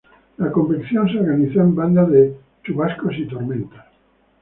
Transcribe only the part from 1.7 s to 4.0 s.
bandas de chubascos y tormentas.